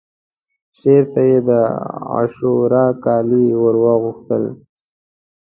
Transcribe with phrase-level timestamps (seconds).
[0.77, 1.49] شعر ته یې د
[2.13, 4.43] عاشورا کالي ورواغوستل